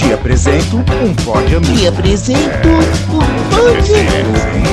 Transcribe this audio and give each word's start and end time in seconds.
Te 0.00 0.14
apresento 0.14 0.78
um 0.78 1.14
pod 1.14 1.54
amigo. 1.54 1.76
Te 1.76 1.86
apresento 1.86 2.68
um 2.68 3.18
Um 3.18 3.76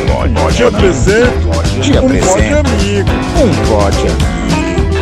pod 0.07 0.55
Te 0.55 0.63
apresento 0.63 1.37
um 1.37 1.51
pod 1.51 2.53
amigo. 2.53 3.11
um 3.35 3.51
pod 3.67 3.97
amigo. 4.07 4.95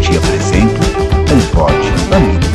Te 0.00 0.16
apresento 0.16 0.80
um 1.34 1.40
pod 1.52 1.74
amigo. 2.14 2.46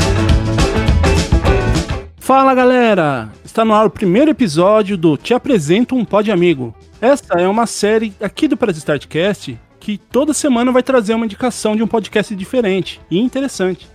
Fala 2.18 2.56
galera! 2.56 3.30
Está 3.44 3.66
no 3.66 3.74
ar 3.74 3.86
o 3.88 3.90
primeiro 3.90 4.32
episódio 4.32 4.96
do 4.96 5.18
Te 5.18 5.34
Apresento 5.34 5.94
um 5.94 6.06
Pod 6.06 6.32
Amigo. 6.32 6.74
Essa 7.02 7.34
é 7.34 7.50
uma 7.50 7.66
série 7.68 8.14
aqui 8.22 8.48
do 8.48 8.56
Press 8.56 8.78
Startcast 8.78 9.60
que 9.78 9.98
toda 9.98 10.34
semana 10.34 10.72
vai 10.72 10.82
trazer 10.82 11.16
uma 11.16 11.26
indicação 11.26 11.76
de 11.76 11.84
um 11.84 11.88
podcast 11.88 12.34
diferente 12.34 13.02
e 13.12 13.20
interessante. 13.20 13.90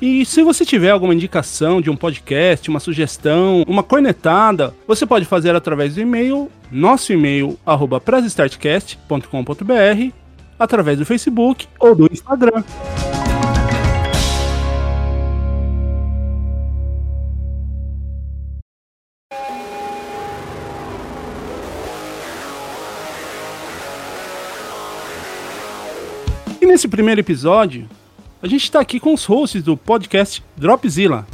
E 0.00 0.24
se 0.24 0.44
você 0.44 0.64
tiver 0.64 0.90
alguma 0.90 1.12
indicação 1.12 1.80
de 1.80 1.90
um 1.90 1.96
podcast, 1.96 2.70
uma 2.70 2.78
sugestão, 2.78 3.64
uma 3.66 3.82
cornetada, 3.82 4.72
você 4.86 5.04
pode 5.04 5.24
fazer 5.24 5.56
através 5.56 5.96
do 5.96 6.00
e-mail, 6.00 6.48
nosso 6.70 7.12
e-mail, 7.12 7.58
arroba 7.66 8.00
através 10.56 10.98
do 10.98 11.04
Facebook 11.04 11.66
ou 11.80 11.96
do 11.96 12.08
Instagram. 12.12 12.62
E 26.60 26.66
nesse 26.66 26.86
primeiro 26.86 27.20
episódio, 27.20 27.88
a 28.40 28.46
gente 28.46 28.64
está 28.64 28.80
aqui 28.80 29.00
com 29.00 29.12
os 29.12 29.24
hosts 29.24 29.62
do 29.62 29.76
podcast 29.76 30.42
Dropzilla. 30.56 31.26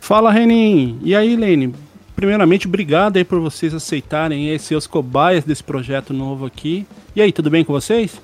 Fala, 0.00 0.30
Renin. 0.32 1.00
E 1.02 1.14
aí, 1.16 1.34
Lene? 1.36 1.74
Primeiramente, 2.14 2.68
obrigado 2.68 3.16
aí 3.16 3.24
por 3.24 3.40
vocês 3.40 3.74
aceitarem 3.74 4.56
ser 4.58 4.76
os 4.76 4.86
cobaias 4.86 5.44
desse 5.44 5.64
projeto 5.64 6.12
novo 6.12 6.46
aqui. 6.46 6.86
E 7.14 7.22
aí, 7.22 7.32
tudo 7.32 7.50
bem 7.50 7.64
com 7.64 7.72
vocês? 7.72 8.20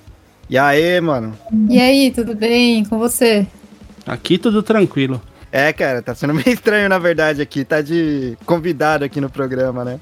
E 0.49 0.57
aí, 0.57 1.01
mano? 1.01 1.37
E 1.69 1.81
aí, 1.81 2.13
tudo 2.13 2.37
bem 2.37 2.85
com 2.85 2.99
você? 2.99 3.47
Aqui 4.07 4.39
tudo 4.39 4.63
tranquilo. 4.63 5.21
É, 5.51 5.73
cara, 5.73 6.03
tá 6.03 6.15
sendo 6.15 6.35
meio 6.35 6.51
estranho, 6.51 6.89
na 6.89 6.99
verdade, 6.99 7.43
aqui. 7.43 7.65
Tá 7.65 7.81
de 7.81 8.37
convidado 8.47 9.05
aqui 9.05 9.21
no 9.21 9.31
programa, 9.31 9.85
né? 9.85 9.99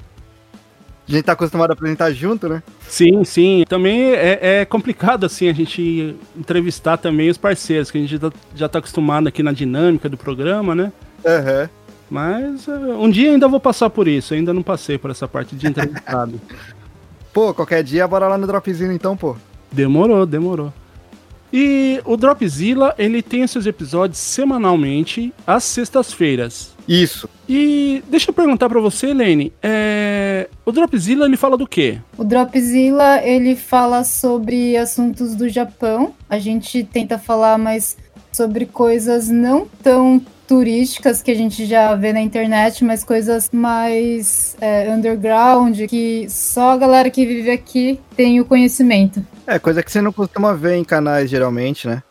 A 1.07 1.11
gente 1.11 1.23
tá 1.23 1.33
acostumado 1.33 1.69
a 1.69 1.73
apresentar 1.73 2.11
junto, 2.11 2.49
né? 2.49 2.63
Sim, 2.87 3.23
sim. 3.23 3.63
Também 3.69 4.13
é, 4.13 4.39
é 4.61 4.65
complicado 4.65 5.25
assim 5.25 5.47
a 5.47 5.53
gente 5.53 6.15
entrevistar 6.35 6.97
também 6.97 7.29
os 7.29 7.37
parceiros, 7.37 7.91
que 7.91 7.97
a 7.97 8.01
gente 8.01 8.11
já 8.11 8.19
tá- 8.19 8.37
já 8.55 8.67
tá 8.69 8.79
acostumado 8.79 9.27
aqui 9.27 9.43
na 9.43 9.51
dinâmica 9.51 10.09
do 10.09 10.17
programa, 10.17 10.73
né? 10.73 10.91
Aham. 11.25 11.69
Mas 12.09 12.67
eh, 12.67 12.71
um 12.71 13.09
dia 13.09 13.31
ainda 13.31 13.47
vou 13.47 13.59
passar 13.59 13.89
por 13.89 14.07
isso, 14.07 14.33
ainda 14.33 14.53
não 14.53 14.61
passei 14.63 14.97
por 14.97 15.11
essa 15.11 15.27
parte 15.27 15.55
de 15.55 15.67
entrevistado. 15.67 16.39
Pô, 17.33 17.53
qualquer 17.53 17.83
dia, 17.83 18.07
bora 18.07 18.27
lá 18.27 18.37
no 18.37 18.47
Dropzinho 18.47 18.91
então, 18.91 19.17
pô. 19.17 19.35
demorou, 19.71 20.25
demorou. 20.25 20.71
E 21.51 21.99
o 22.05 22.15
Dropzilla, 22.17 22.93
ele 22.97 23.21
tem 23.21 23.45
seus 23.47 23.65
episódios 23.65 24.19
semanalmente, 24.19 25.33
às 25.45 25.63
sextas-feiras. 25.65 26.74
Isso. 26.87 27.29
E 27.47 28.03
deixa 28.09 28.29
eu 28.29 28.33
perguntar 28.33 28.69
pra 28.69 28.79
você, 28.79 29.13
Lene, 29.13 29.51
é... 29.61 30.47
o 30.65 30.71
Dropzilla, 30.71 31.25
ele 31.25 31.37
fala 31.37 31.57
do 31.57 31.67
quê? 31.67 31.99
O 32.17 32.23
Dropzilla, 32.23 33.23
ele 33.23 33.55
fala 33.55 34.03
sobre 34.03 34.77
assuntos 34.77 35.35
do 35.35 35.49
Japão. 35.49 36.13
A 36.29 36.39
gente 36.39 36.83
tenta 36.83 37.17
falar 37.17 37.57
mais 37.57 37.97
sobre 38.31 38.65
coisas 38.65 39.29
não 39.29 39.67
tão 39.81 40.21
turísticas 40.47 41.21
que 41.21 41.31
a 41.31 41.35
gente 41.35 41.65
já 41.65 41.95
vê 41.95 42.13
na 42.13 42.21
internet, 42.21 42.83
mas 42.83 43.03
coisas 43.03 43.49
mais 43.51 44.55
é, 44.61 44.89
underground, 44.91 45.79
que 45.87 46.27
só 46.29 46.71
a 46.71 46.77
galera 46.77 47.09
que 47.09 47.25
vive 47.25 47.49
aqui 47.49 47.99
tem 48.15 48.39
o 48.39 48.45
conhecimento. 48.45 49.25
É, 49.47 49.57
coisa 49.57 49.81
que 49.81 49.91
você 49.91 50.01
não 50.01 50.11
costuma 50.11 50.53
ver 50.53 50.75
em 50.75 50.83
canais, 50.83 51.29
geralmente, 51.29 51.87
né? 51.87 52.03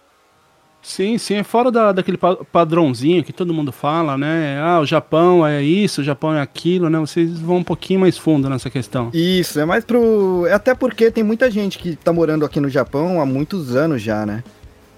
Sim, 0.87 1.17
sim, 1.17 1.37
é 1.37 1.43
fora 1.43 1.71
da, 1.73 1.93
daquele 1.93 2.19
pa- 2.19 2.37
padrãozinho 2.37 3.25
que 3.25 3.33
todo 3.33 3.55
mundo 3.55 3.73
fala, 3.73 4.19
né? 4.19 4.61
Ah, 4.61 4.81
o 4.81 4.85
Japão 4.87 5.45
é 5.47 5.63
isso, 5.63 6.03
o 6.03 6.05
Japão 6.05 6.35
é 6.35 6.43
aquilo, 6.43 6.91
né? 6.91 6.99
Vocês 6.99 7.39
vão 7.41 7.57
um 7.57 7.65
pouquinho 7.65 8.01
mais 8.01 8.19
fundo 8.19 8.51
nessa 8.51 8.69
questão. 8.69 9.09
Isso, 9.15 9.59
é 9.59 9.65
mais 9.65 9.83
pro. 9.83 10.45
É 10.47 10.53
até 10.53 10.75
porque 10.75 11.11
tem 11.11 11.25
muita 11.25 11.51
gente 11.51 11.79
que 11.79 11.97
tá 11.97 12.13
morando 12.13 12.45
aqui 12.45 12.61
no 12.61 12.69
Japão 12.69 13.19
há 13.19 13.25
muitos 13.25 13.75
anos 13.75 14.03
já, 14.03 14.27
né? 14.27 14.45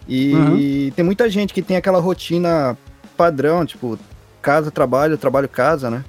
E 0.09 0.33
Uhum. 0.35 0.93
tem 0.97 1.05
muita 1.05 1.31
gente 1.31 1.55
que 1.55 1.63
tem 1.63 1.77
aquela 1.77 2.01
rotina 2.01 2.77
padrão, 3.17 3.65
tipo, 3.65 3.97
casa, 4.43 4.73
trabalho, 4.73 5.17
trabalho, 5.17 5.49
casa, 5.49 5.89
né? 5.89 6.05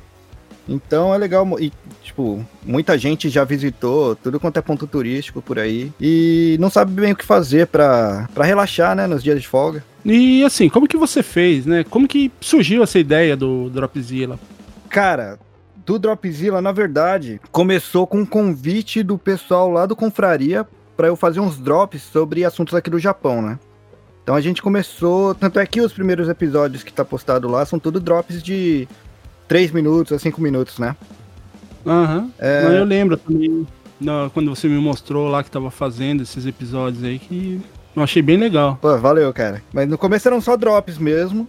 Então 0.68 1.14
é 1.14 1.18
legal. 1.18 1.48
E, 1.60 1.72
tipo, 2.04 2.46
muita 2.66 2.98
gente 2.98 3.30
já 3.30 3.44
visitou 3.44 4.16
tudo 4.16 4.40
quanto 4.40 4.58
é 4.58 4.62
ponto 4.62 4.86
turístico 4.86 5.42
por 5.42 5.58
aí. 5.58 5.92
E 6.00 6.58
não 6.60 6.70
sabe 6.70 6.92
bem 6.92 7.14
o 7.14 7.16
que 7.16 7.26
fazer 7.26 7.68
pra, 7.68 8.28
pra 8.34 8.46
relaxar, 8.46 8.96
né? 8.96 9.08
Nos 9.08 9.24
dias 9.24 9.42
de 9.42 9.48
folga. 9.48 9.84
E 10.04 10.44
assim, 10.44 10.70
como 10.70 10.88
que 10.88 10.98
você 10.98 11.24
fez, 11.24 11.66
né? 11.66 11.84
Como 11.90 12.08
que 12.08 12.32
surgiu 12.42 12.84
essa 12.84 13.00
ideia 13.00 13.36
do 13.36 13.70
Dropzilla? 13.70 14.40
Cara, 14.90 15.38
do 15.86 15.98
Dropzilla, 15.98 16.62
na 16.62 16.72
verdade, 16.72 17.40
começou 17.52 18.06
com 18.06 18.20
um 18.20 18.26
convite 18.26 19.04
do 19.04 19.18
pessoal 19.18 19.70
lá 19.70 19.86
do 19.86 19.96
Confraria 19.96 20.66
pra 20.96 21.08
eu 21.08 21.16
fazer 21.16 21.40
uns 21.40 21.58
drops 21.58 22.02
sobre 22.02 22.44
assuntos 22.44 22.74
aqui 22.74 22.90
do 22.90 23.00
Japão, 23.00 23.42
né? 23.42 23.60
Então 24.24 24.36
a 24.36 24.42
gente 24.42 24.62
começou, 24.62 25.34
tanto 25.34 25.58
é 25.60 25.66
que 25.66 25.80
os 25.80 25.94
primeiros 25.94 26.28
episódios 26.28 26.84
que 26.84 26.92
tá 26.92 27.06
postado 27.06 27.48
lá 27.48 27.66
são 27.66 27.80
tudo 27.80 28.00
drops 28.00 28.44
de 28.44 28.86
3 29.48 29.72
minutos 29.72 30.14
a 30.14 30.20
5 30.20 30.42
minutos, 30.42 30.80
né? 30.80 30.96
Aham. 31.86 32.30
É. 32.38 32.64
Não, 32.64 32.72
Eu 32.74 32.84
lembro 32.84 33.18
também, 33.18 33.66
quando 34.34 34.54
você 34.54 34.68
me 34.68 34.78
mostrou 34.78 35.28
lá 35.28 35.44
que 35.44 35.50
tava 35.50 35.72
fazendo 35.72 36.24
esses 36.24 36.46
episódios 36.46 37.04
aí, 37.04 37.18
que 37.18 37.62
eu 37.96 38.04
achei 38.04 38.22
bem 38.22 38.38
legal. 38.38 38.78
Pô, 38.82 38.96
valeu, 38.98 39.34
cara. 39.34 39.64
Mas 39.74 39.88
no 39.88 39.98
começo 39.98 40.28
eram 40.28 40.42
só 40.42 40.56
drops 40.56 40.98
mesmo. 40.98 41.48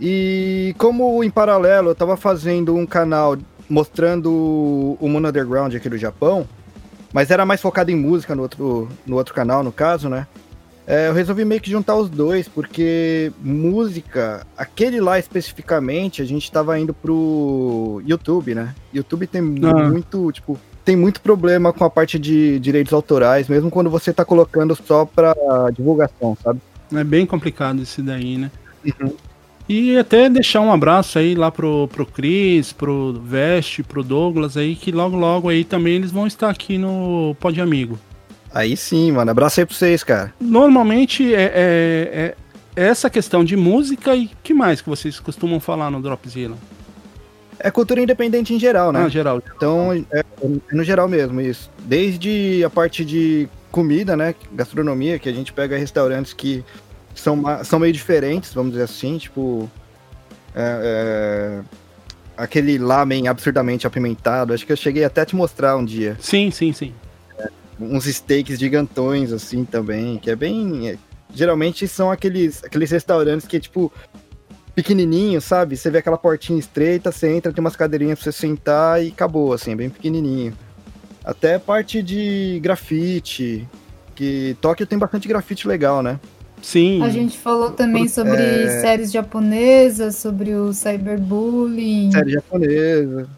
E 0.00 0.74
como 0.78 1.24
em 1.24 1.30
paralelo 1.30 1.88
eu 1.90 1.94
tava 1.94 2.16
fazendo 2.16 2.76
um 2.76 2.86
canal 2.86 3.36
mostrando 3.68 4.30
o 4.30 5.08
mundo 5.08 5.28
underground 5.28 5.74
aqui 5.74 5.88
do 5.88 5.98
Japão, 5.98 6.46
mas 7.12 7.30
era 7.30 7.44
mais 7.44 7.60
focado 7.60 7.90
em 7.90 7.96
música 7.96 8.34
no 8.34 8.42
outro, 8.42 8.88
no 9.04 9.16
outro 9.16 9.34
canal, 9.34 9.64
no 9.64 9.72
caso, 9.72 10.08
né? 10.08 10.26
É, 10.90 11.08
eu 11.08 11.12
resolvi 11.12 11.44
meio 11.44 11.60
que 11.60 11.70
juntar 11.70 11.96
os 11.96 12.08
dois, 12.08 12.48
porque 12.48 13.30
música, 13.42 14.46
aquele 14.56 15.02
lá 15.02 15.18
especificamente, 15.18 16.22
a 16.22 16.24
gente 16.24 16.50
tava 16.50 16.78
indo 16.80 16.94
pro 16.94 18.00
YouTube, 18.06 18.54
né? 18.54 18.74
YouTube 18.92 19.26
tem 19.26 19.42
Ah. 19.42 19.88
muito, 19.90 20.32
tipo, 20.32 20.58
tem 20.86 20.96
muito 20.96 21.20
problema 21.20 21.74
com 21.74 21.84
a 21.84 21.90
parte 21.90 22.18
de 22.18 22.58
direitos 22.58 22.94
autorais, 22.94 23.48
mesmo 23.48 23.70
quando 23.70 23.90
você 23.90 24.14
tá 24.14 24.24
colocando 24.24 24.74
só 24.74 25.04
pra 25.04 25.34
divulgação, 25.76 26.34
sabe? 26.42 26.58
É 26.94 27.04
bem 27.04 27.26
complicado 27.26 27.82
esse 27.82 28.00
daí, 28.00 28.38
né? 28.38 28.50
E 29.68 29.98
até 29.98 30.30
deixar 30.30 30.62
um 30.62 30.72
abraço 30.72 31.18
aí 31.18 31.34
lá 31.34 31.50
pro, 31.50 31.86
pro 31.88 32.06
Cris, 32.06 32.72
pro 32.72 33.20
Veste, 33.22 33.82
pro 33.82 34.02
Douglas 34.02 34.56
aí, 34.56 34.74
que 34.74 34.90
logo 34.90 35.14
logo 35.14 35.50
aí 35.50 35.64
também 35.64 35.96
eles 35.96 36.10
vão 36.10 36.26
estar 36.26 36.48
aqui 36.48 36.78
no 36.78 37.36
Pod 37.38 37.60
Amigo. 37.60 37.98
Aí 38.52 38.76
sim, 38.76 39.12
mano. 39.12 39.30
Abraço 39.30 39.60
aí 39.60 39.66
pra 39.66 39.74
vocês, 39.74 40.02
cara. 40.02 40.32
Normalmente 40.40 41.34
é, 41.34 41.42
é- 41.54 42.34
é- 42.76 42.82
essa 42.88 43.10
questão 43.10 43.44
de 43.44 43.56
música 43.56 44.14
e 44.14 44.30
que 44.42 44.54
mais 44.54 44.80
que 44.80 44.88
vocês 44.88 45.18
costumam 45.20 45.58
falar 45.60 45.90
no 45.90 46.00
Dropzilla? 46.00 46.56
É 47.60 47.70
cultura 47.72 48.00
independente 48.00 48.54
em 48.54 48.58
geral, 48.58 48.92
né? 48.92 49.02
Ah, 49.04 49.08
geral. 49.08 49.42
Então, 49.56 49.92
é, 49.92 50.20
é 50.20 50.24
no 50.72 50.84
geral 50.84 51.08
mesmo, 51.08 51.40
isso. 51.40 51.68
Desde 51.80 52.62
a 52.64 52.70
parte 52.70 53.04
de 53.04 53.48
comida, 53.72 54.16
né? 54.16 54.34
Gastronomia, 54.52 55.18
que 55.18 55.28
a 55.28 55.32
gente 55.32 55.52
pega 55.52 55.76
restaurantes 55.76 56.32
que 56.32 56.64
são, 57.16 57.42
são 57.64 57.80
meio 57.80 57.92
diferentes, 57.92 58.54
vamos 58.54 58.72
dizer 58.72 58.84
assim, 58.84 59.18
tipo. 59.18 59.68
é, 60.54 61.60
é, 61.60 61.60
aquele 62.36 62.78
lamen 62.78 63.26
absurdamente 63.26 63.86
apimentado. 63.88 64.54
Acho 64.54 64.64
que 64.64 64.70
eu 64.72 64.76
cheguei 64.76 65.02
até 65.04 65.22
a 65.22 65.26
te 65.26 65.34
mostrar 65.34 65.76
um 65.76 65.84
dia. 65.84 66.16
Sim, 66.20 66.52
sim, 66.52 66.72
sim. 66.72 66.94
Uns 67.80 68.04
steaks 68.04 68.58
gigantões, 68.58 69.32
assim, 69.32 69.64
também, 69.64 70.18
que 70.18 70.30
é 70.30 70.36
bem. 70.36 70.88
é, 70.88 70.98
geralmente 71.34 71.86
são 71.86 72.10
aqueles, 72.10 72.62
aqueles 72.64 72.90
restaurantes 72.90 73.46
que 73.46 73.56
é 73.56 73.60
tipo. 73.60 73.92
pequenininho, 74.74 75.40
sabe? 75.40 75.76
Você 75.76 75.90
vê 75.90 75.98
aquela 75.98 76.16
portinha 76.16 76.58
estreita, 76.58 77.10
você 77.10 77.28
entra, 77.34 77.52
tem 77.52 77.60
umas 77.60 77.74
cadeirinhas 77.74 78.18
pra 78.20 78.30
você 78.30 78.38
sentar 78.38 79.02
e 79.04 79.08
acabou, 79.08 79.52
assim, 79.52 79.72
é 79.72 79.74
bem 79.76 79.90
pequenininho. 79.90 80.52
Até 81.24 81.58
parte 81.58 82.00
de 82.02 82.60
grafite, 82.62 83.66
que 84.14 84.56
Tóquio 84.60 84.86
tem 84.86 84.96
bastante 84.98 85.26
grafite 85.28 85.66
legal, 85.66 86.00
né? 86.02 86.18
Sim. 86.62 87.02
A 87.02 87.08
gente 87.08 87.36
falou 87.38 87.70
também 87.72 88.08
sobre 88.08 88.40
É. 88.40 88.80
séries 88.80 89.12
japonesas, 89.12 90.16
sobre 90.16 90.54
o 90.54 90.72
cyberbullying. 90.72 92.10
Série 92.12 92.32
japonesa. 92.32 93.28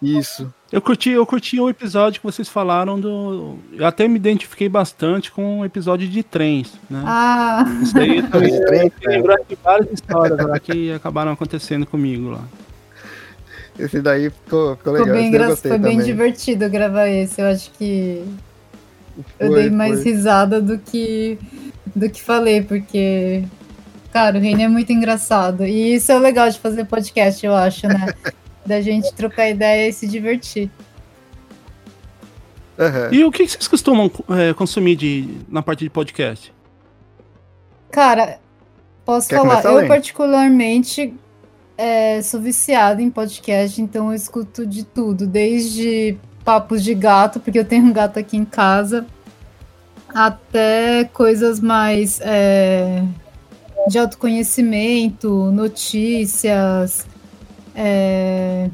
Isso. 0.00 0.52
Eu 0.70 0.82
curti, 0.82 1.10
eu 1.10 1.24
curti 1.24 1.58
o 1.58 1.70
episódio 1.70 2.20
que 2.20 2.26
vocês 2.26 2.48
falaram 2.48 3.00
do. 3.00 3.58
Eu 3.72 3.86
até 3.86 4.06
me 4.06 4.16
identifiquei 4.16 4.68
bastante 4.68 5.30
com 5.32 5.60
o 5.60 5.64
episódio 5.64 6.06
de 6.06 6.22
trens, 6.22 6.74
né? 6.90 7.02
Ah, 7.06 7.64
Isso 7.82 7.96
aí 7.98 8.18
eu 8.18 8.22
também 8.28 8.52
Os 8.52 8.60
trens, 8.66 8.92
eu 9.00 9.10
lembro 9.10 9.36
de 9.48 9.58
várias 9.62 9.92
histórias 9.92 10.38
lá 10.38 10.58
que 10.58 10.92
acabaram 10.92 11.32
acontecendo 11.32 11.86
comigo 11.86 12.30
lá. 12.30 12.44
Esse 13.78 14.00
daí 14.02 14.30
ficou, 14.30 14.76
ficou 14.76 14.92
legal. 14.94 15.08
bem, 15.14 15.22
eu 15.24 15.28
engra... 15.28 15.46
gostei 15.48 15.70
foi 15.70 15.78
bem 15.78 15.98
divertido 16.00 16.68
gravar 16.68 17.08
esse. 17.08 17.40
Eu 17.40 17.46
acho 17.46 17.70
que 17.72 18.22
eu 19.38 19.48
Foi, 19.48 19.62
dei 19.62 19.70
mais 19.70 20.02
foi. 20.02 20.12
risada 20.12 20.60
do 20.60 20.78
que 20.78 21.38
do 21.94 22.10
que 22.10 22.22
falei, 22.22 22.62
porque 22.62 23.44
cara, 24.12 24.38
o 24.38 24.40
Reine 24.40 24.64
é 24.64 24.68
muito 24.68 24.92
engraçado. 24.92 25.64
E 25.64 25.94
isso 25.94 26.10
é 26.12 26.16
o 26.16 26.20
legal 26.20 26.50
de 26.50 26.58
fazer 26.58 26.84
podcast, 26.84 27.44
eu 27.44 27.54
acho, 27.54 27.86
né? 27.86 28.14
da 28.66 28.80
gente 28.80 29.12
trocar 29.14 29.48
ideia 29.48 29.88
e 29.88 29.92
se 29.92 30.06
divertir. 30.06 30.70
Aham. 32.78 33.08
E 33.10 33.24
o 33.24 33.30
que 33.30 33.48
vocês 33.48 33.66
costumam 33.66 34.10
é, 34.30 34.52
consumir 34.52 34.96
de, 34.96 35.38
na 35.48 35.62
parte 35.62 35.84
de 35.84 35.90
podcast? 35.90 36.52
Cara, 37.90 38.38
posso 39.04 39.28
Quer 39.28 39.36
falar, 39.36 39.64
eu 39.64 39.76
Lene? 39.76 39.88
particularmente 39.88 41.14
é, 41.78 42.20
sou 42.22 42.40
viciada 42.40 43.00
em 43.00 43.10
podcast, 43.10 43.80
então 43.80 44.10
eu 44.10 44.14
escuto 44.14 44.66
de 44.66 44.84
tudo, 44.84 45.26
desde 45.26 46.18
papos 46.44 46.82
de 46.82 46.94
gato, 46.94 47.40
porque 47.40 47.58
eu 47.58 47.64
tenho 47.64 47.84
um 47.84 47.92
gato 47.92 48.18
aqui 48.18 48.36
em 48.36 48.44
casa, 48.44 49.06
até 50.08 51.04
coisas 51.12 51.60
mais 51.60 52.20
é, 52.22 53.02
de 53.88 53.98
autoconhecimento, 53.98 55.50
notícias, 55.52 57.06
é, 57.76 58.70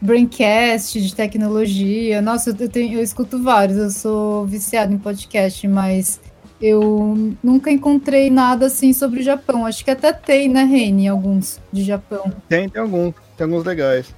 braincast 0.00 1.00
de 1.00 1.14
tecnologia. 1.14 2.22
Nossa, 2.22 2.56
eu, 2.58 2.68
tenho, 2.68 2.98
eu 2.98 3.02
escuto 3.02 3.42
vários, 3.42 3.76
eu 3.76 3.90
sou 3.90 4.46
viciada 4.46 4.92
em 4.92 4.98
podcast, 4.98 5.68
mas 5.68 6.18
eu 6.60 7.34
nunca 7.42 7.70
encontrei 7.70 8.30
nada 8.30 8.66
assim 8.66 8.92
sobre 8.92 9.20
o 9.20 9.22
Japão. 9.22 9.66
Acho 9.66 9.84
que 9.84 9.90
até 9.90 10.12
tem, 10.12 10.48
né, 10.48 10.64
Reni, 10.64 11.06
alguns 11.06 11.60
de 11.70 11.84
Japão. 11.84 12.32
Tem, 12.48 12.68
tem 12.68 12.80
alguns. 12.80 13.14
Tem 13.36 13.44
alguns 13.44 13.64
legais. 13.64 14.14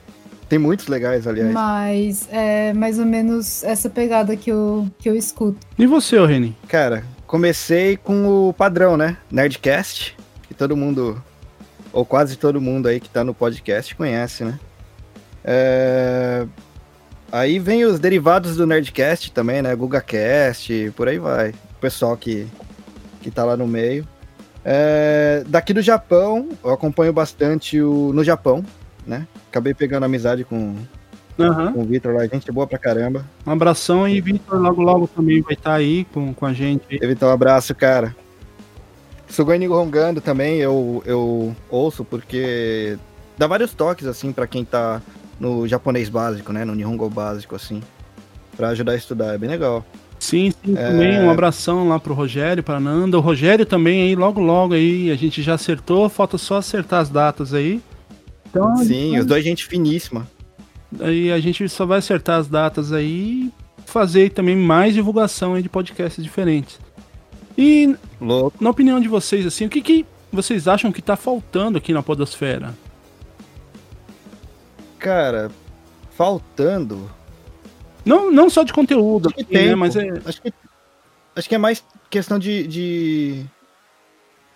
Tem 0.48 0.58
muitos 0.58 0.86
legais, 0.86 1.26
aliás. 1.26 1.50
Mas 1.50 2.28
é 2.30 2.74
mais 2.74 2.98
ou 2.98 3.06
menos 3.06 3.64
essa 3.64 3.88
pegada 3.88 4.36
que 4.36 4.50
eu, 4.50 4.86
que 4.98 5.08
eu 5.08 5.16
escuto. 5.16 5.58
E 5.78 5.86
você, 5.86 6.22
Reni? 6.26 6.54
Cara, 6.68 7.04
comecei 7.26 7.96
com 7.96 8.48
o 8.48 8.52
padrão, 8.52 8.96
né? 8.96 9.16
Nerdcast, 9.30 10.14
que 10.46 10.52
todo 10.52 10.76
mundo, 10.76 11.22
ou 11.92 12.04
quase 12.04 12.36
todo 12.36 12.60
mundo 12.60 12.88
aí 12.88 12.98
que 13.00 13.08
tá 13.08 13.22
no 13.22 13.34
podcast 13.34 13.94
conhece, 13.94 14.44
né? 14.44 14.58
É, 15.44 16.46
Aí 17.32 17.58
vem 17.58 17.86
os 17.86 17.98
derivados 17.98 18.58
do 18.58 18.66
Nerdcast 18.66 19.32
também, 19.32 19.62
né? 19.62 19.74
GugaCast, 19.74 20.92
por 20.94 21.08
aí 21.08 21.18
vai. 21.18 21.48
O 21.48 21.80
pessoal 21.80 22.14
que, 22.14 22.46
que 23.22 23.30
tá 23.30 23.42
lá 23.42 23.56
no 23.56 23.66
meio. 23.66 24.06
É, 24.62 25.42
Daqui 25.46 25.72
do 25.72 25.80
Japão, 25.80 26.50
eu 26.62 26.70
acompanho 26.70 27.10
bastante 27.10 27.80
o 27.80 28.12
No 28.12 28.22
Japão, 28.22 28.62
né? 29.06 29.26
Acabei 29.48 29.72
pegando 29.72 30.04
amizade 30.04 30.44
com, 30.44 30.76
Aham. 31.40 31.72
com 31.72 31.80
o 31.80 31.84
Victor 31.84 32.14
lá, 32.14 32.26
gente 32.26 32.52
boa 32.52 32.66
pra 32.66 32.78
caramba. 32.78 33.24
Um 33.46 33.50
abração 33.50 34.06
e 34.06 34.20
Vitor 34.20 34.60
logo 34.60 34.82
logo 34.82 35.08
também 35.08 35.40
vai 35.40 35.54
estar 35.54 35.72
aí 35.72 36.04
com, 36.12 36.34
com 36.34 36.44
a 36.44 36.52
gente. 36.52 36.84
Evitar 36.90 37.28
um 37.28 37.32
abraço, 37.32 37.74
cara. 37.74 38.14
Sugoi 39.32 39.58
Nihongando 39.58 40.20
também 40.20 40.58
eu, 40.58 41.02
eu 41.06 41.56
ouço 41.70 42.04
porque 42.04 42.98
dá 43.38 43.46
vários 43.46 43.72
toques, 43.72 44.06
assim, 44.06 44.30
pra 44.30 44.46
quem 44.46 44.62
tá 44.62 45.00
no 45.40 45.66
japonês 45.66 46.10
básico, 46.10 46.52
né? 46.52 46.66
No 46.66 46.74
Nihongo 46.74 47.08
básico, 47.08 47.56
assim. 47.56 47.82
Pra 48.54 48.68
ajudar 48.68 48.92
a 48.92 48.96
estudar, 48.96 49.34
é 49.34 49.38
bem 49.38 49.48
legal. 49.48 49.86
Sim, 50.18 50.52
sim, 50.62 50.74
também 50.74 51.18
um 51.18 51.30
abração 51.30 51.88
lá 51.88 51.98
pro 51.98 52.12
Rogério, 52.12 52.62
pra 52.62 52.78
Nanda. 52.78 53.16
O 53.16 53.22
Rogério 53.22 53.64
também 53.64 54.02
aí, 54.02 54.14
logo 54.14 54.38
logo 54.38 54.74
aí, 54.74 55.10
a 55.10 55.16
gente 55.16 55.42
já 55.42 55.54
acertou, 55.54 56.10
falta 56.10 56.36
só 56.36 56.58
acertar 56.58 57.00
as 57.00 57.08
datas 57.08 57.54
aí. 57.54 57.80
Então, 58.50 58.76
Sim, 58.76 59.18
os 59.18 59.24
dois 59.24 59.42
gente 59.42 59.64
finíssima. 59.66 60.28
aí 61.00 61.32
a 61.32 61.40
gente 61.40 61.66
só 61.70 61.86
vai 61.86 61.98
acertar 62.00 62.38
as 62.38 62.48
datas 62.48 62.92
aí 62.92 63.50
e 63.50 63.52
fazer 63.86 64.30
também 64.30 64.54
mais 64.54 64.92
divulgação 64.92 65.54
aí 65.54 65.62
de 65.62 65.70
podcasts 65.70 66.22
diferentes. 66.22 66.78
E 67.56 67.94
Louco. 68.20 68.62
na 68.62 68.70
opinião 68.70 69.00
de 69.00 69.08
vocês, 69.08 69.46
assim, 69.46 69.66
o 69.66 69.70
que, 69.70 69.80
que 69.82 70.06
vocês 70.32 70.66
acham 70.66 70.90
que 70.92 71.02
tá 71.02 71.16
faltando 71.16 71.78
aqui 71.78 71.92
na 71.92 72.02
Podosfera? 72.02 72.74
Cara, 74.98 75.50
faltando. 76.12 77.10
Não, 78.04 78.30
não 78.30 78.48
só 78.48 78.62
de 78.62 78.72
conteúdo, 78.72 79.28
Acho 79.28 79.36
que 79.36 79.42
assim, 79.42 79.52
né, 79.54 79.68
tempo. 79.70 79.78
mas 79.78 79.96
é. 79.96 80.08
Acho 80.24 80.42
que, 80.42 80.52
acho 81.36 81.48
que 81.48 81.54
é 81.54 81.58
mais 81.58 81.84
questão 82.10 82.38
de, 82.38 82.66
de, 82.66 83.44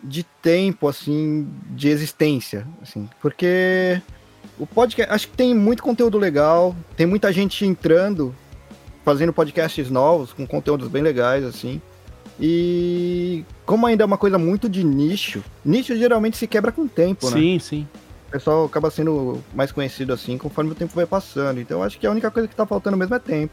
de 0.02 0.22
tempo, 0.42 0.88
assim, 0.88 1.48
de 1.70 1.88
existência, 1.88 2.66
assim, 2.82 3.08
porque 3.20 4.00
o 4.58 4.66
podcast, 4.66 5.12
acho 5.12 5.28
que 5.28 5.36
tem 5.36 5.54
muito 5.54 5.82
conteúdo 5.82 6.18
legal, 6.18 6.74
tem 6.96 7.06
muita 7.06 7.32
gente 7.32 7.64
entrando, 7.64 8.34
fazendo 9.04 9.32
podcasts 9.32 9.90
novos, 9.90 10.32
com 10.32 10.46
conteúdos 10.46 10.88
bem 10.88 11.02
legais, 11.02 11.44
assim, 11.44 11.80
e 12.40 13.44
como 13.64 13.86
ainda 13.86 14.04
é 14.04 14.06
uma 14.06 14.18
coisa 14.18 14.38
muito 14.38 14.68
de 14.68 14.84
nicho, 14.84 15.42
nicho 15.64 15.96
geralmente 15.96 16.36
se 16.36 16.46
quebra 16.46 16.70
com 16.70 16.82
o 16.82 16.88
tempo, 16.88 17.30
né? 17.30 17.38
Sim, 17.38 17.58
sim. 17.58 17.88
O 18.28 18.30
pessoal 18.30 18.66
acaba 18.66 18.90
sendo 18.90 19.40
mais 19.54 19.72
conhecido 19.72 20.12
assim 20.12 20.36
conforme 20.36 20.72
o 20.72 20.74
tempo 20.74 20.94
vai 20.94 21.06
passando. 21.06 21.60
Então 21.60 21.82
acho 21.82 21.98
que 21.98 22.06
a 22.06 22.10
única 22.10 22.30
coisa 22.30 22.46
que 22.46 22.54
tá 22.54 22.66
faltando 22.66 22.96
mesmo 22.96 23.14
é 23.14 23.18
tempo. 23.18 23.52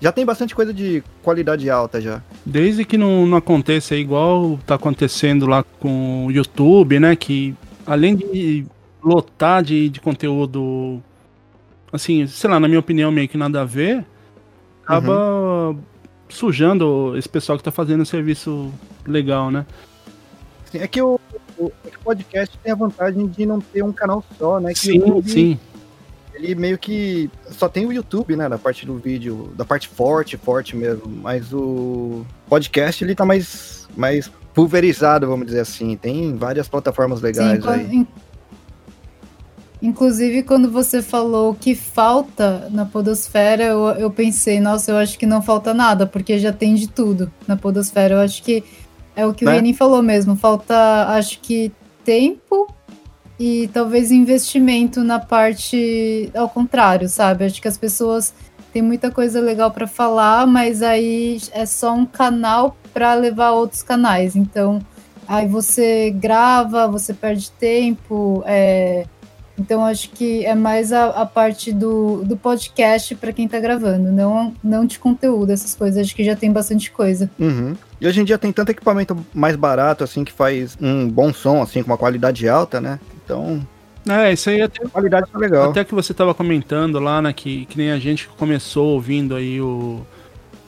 Já 0.00 0.10
tem 0.10 0.26
bastante 0.26 0.54
coisa 0.54 0.74
de 0.74 1.02
qualidade 1.22 1.68
alta 1.70 2.00
já. 2.00 2.22
Desde 2.44 2.84
que 2.84 2.98
não, 2.98 3.26
não 3.26 3.38
aconteça 3.38 3.94
igual 3.94 4.58
tá 4.66 4.74
acontecendo 4.74 5.46
lá 5.46 5.64
com 5.80 6.26
o 6.26 6.30
YouTube, 6.30 6.98
né? 7.00 7.16
Que 7.16 7.54
além 7.86 8.16
de 8.16 8.66
lotar 9.02 9.62
de, 9.62 9.88
de 9.88 10.00
conteúdo, 10.00 11.00
assim, 11.92 12.26
sei 12.26 12.50
lá, 12.50 12.60
na 12.60 12.68
minha 12.68 12.80
opinião, 12.80 13.10
meio 13.10 13.28
que 13.28 13.36
nada 13.36 13.62
a 13.62 13.64
ver, 13.64 14.04
acaba 14.84 15.76
sujando 16.32 17.14
esse 17.16 17.28
pessoal 17.28 17.56
que 17.58 17.64
tá 17.64 17.70
fazendo 17.70 18.00
um 18.02 18.04
serviço 18.06 18.72
legal, 19.06 19.50
né? 19.50 19.66
Assim, 20.66 20.78
é 20.78 20.86
que 20.88 21.00
o, 21.02 21.20
o- 21.58 21.72
é 21.86 21.90
que 21.90 21.96
o 21.96 22.00
podcast 22.00 22.58
tem 22.62 22.72
a 22.72 22.74
vantagem 22.76 23.26
de 23.26 23.44
não 23.46 23.60
ter 23.60 23.82
um 23.82 23.92
canal 23.92 24.24
só, 24.38 24.58
né? 24.58 24.72
Que 24.72 24.78
Sim, 24.78 24.94
YouTube, 24.98 25.30
sim. 25.30 25.58
Ele 26.34 26.54
meio 26.54 26.78
que 26.78 27.30
só 27.50 27.68
tem 27.68 27.84
o 27.86 27.92
YouTube, 27.92 28.34
né? 28.36 28.48
Da 28.48 28.56
parte 28.58 28.86
do 28.86 28.96
vídeo, 28.96 29.52
da 29.54 29.64
parte 29.64 29.86
forte, 29.86 30.36
forte 30.36 30.74
mesmo. 30.74 31.06
Mas 31.06 31.52
o 31.52 32.24
podcast 32.48 33.04
ele 33.04 33.14
tá 33.14 33.24
mais, 33.24 33.86
mais 33.96 34.30
pulverizado, 34.54 35.26
vamos 35.26 35.46
dizer 35.46 35.60
assim. 35.60 35.94
Tem 35.96 36.34
várias 36.34 36.68
plataformas 36.68 37.20
legais 37.20 37.62
Sim, 37.62 37.68
aí. 37.70 37.94
in- 37.96 38.06
Inclusive, 39.82 40.44
quando 40.44 40.70
você 40.70 41.02
falou 41.02 41.54
que 41.54 41.74
falta 41.74 42.68
na 42.70 42.86
Podosfera, 42.86 43.64
eu, 43.64 43.86
eu 43.88 44.10
pensei, 44.12 44.60
nossa, 44.60 44.92
eu 44.92 44.96
acho 44.96 45.18
que 45.18 45.26
não 45.26 45.42
falta 45.42 45.74
nada, 45.74 46.06
porque 46.06 46.38
já 46.38 46.52
tem 46.52 46.76
de 46.76 46.88
tudo 46.88 47.32
na 47.48 47.56
Podosfera. 47.56 48.14
Eu 48.14 48.20
acho 48.20 48.44
que 48.44 48.62
é 49.16 49.26
o 49.26 49.34
que 49.34 49.44
Né? 49.44 49.50
o 49.50 49.54
Renin 49.54 49.74
falou 49.74 50.00
mesmo. 50.00 50.36
Falta, 50.36 51.08
acho 51.08 51.40
que, 51.40 51.72
tempo 52.04 52.72
e 53.38 53.68
talvez 53.72 54.12
investimento 54.12 55.02
na 55.02 55.18
parte 55.18 56.30
ao 56.34 56.48
contrário, 56.48 57.08
sabe? 57.08 57.44
Acho 57.44 57.60
que 57.60 57.68
as 57.68 57.76
pessoas 57.78 58.32
têm 58.72 58.82
muita 58.82 59.10
coisa 59.10 59.40
legal 59.40 59.70
para 59.72 59.86
falar, 59.86 60.46
mas 60.46 60.82
aí 60.82 61.40
é 61.52 61.66
só 61.66 61.92
um 61.92 62.06
canal 62.06 62.76
para 62.94 63.14
levar 63.14 63.48
a 63.48 63.52
outros 63.52 63.82
canais. 63.82 64.36
Então, 64.36 64.80
aí 65.26 65.48
você 65.48 66.10
grava, 66.10 66.86
você 66.86 67.12
perde 67.12 67.50
tempo. 67.52 68.44
é, 68.46 69.06
Então, 69.58 69.84
acho 69.84 70.10
que 70.10 70.44
é 70.46 70.54
mais 70.54 70.92
a, 70.92 71.08
a 71.08 71.26
parte 71.26 71.72
do, 71.72 72.24
do 72.24 72.36
podcast 72.36 73.14
para 73.16 73.32
quem 73.32 73.46
tá 73.46 73.60
gravando, 73.60 74.10
não, 74.10 74.54
não 74.64 74.86
de 74.86 74.98
conteúdo, 74.98 75.52
essas 75.52 75.74
coisas. 75.74 75.98
Acho 75.98 76.16
que 76.16 76.24
já 76.24 76.34
tem 76.34 76.50
bastante 76.50 76.90
coisa. 76.90 77.30
Uhum. 77.38 77.76
E 78.00 78.06
hoje 78.06 78.20
em 78.20 78.24
dia 78.24 78.38
tem 78.38 78.52
tanto 78.52 78.70
equipamento 78.70 79.16
mais 79.32 79.54
barato, 79.54 80.02
assim, 80.02 80.24
que 80.24 80.32
faz 80.32 80.76
um 80.80 81.08
bom 81.08 81.32
som, 81.32 81.62
assim, 81.62 81.82
com 81.82 81.90
uma 81.90 81.98
qualidade 81.98 82.48
alta, 82.48 82.80
né? 82.80 82.98
Então, 83.24 83.64
É, 84.08 84.32
isso 84.32 84.50
aí 84.50 84.60
até 84.60 84.84
a 84.84 84.88
qualidade 84.88 85.30
tá 85.30 85.38
legal. 85.38 85.70
Até 85.70 85.84
que 85.84 85.94
você 85.94 86.12
tava 86.12 86.34
comentando 86.34 86.98
lá, 86.98 87.22
né, 87.22 87.32
que, 87.32 87.66
que 87.66 87.78
nem 87.78 87.92
a 87.92 87.98
gente 87.98 88.26
que 88.28 88.34
começou 88.34 88.94
ouvindo 88.94 89.36
aí 89.36 89.60
o, 89.60 90.00